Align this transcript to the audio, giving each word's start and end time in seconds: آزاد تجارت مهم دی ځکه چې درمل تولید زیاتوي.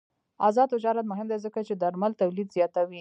آزاد 0.47 0.67
تجارت 0.75 1.05
مهم 1.09 1.27
دی 1.31 1.37
ځکه 1.45 1.59
چې 1.67 1.73
درمل 1.75 2.11
تولید 2.21 2.47
زیاتوي. 2.57 2.99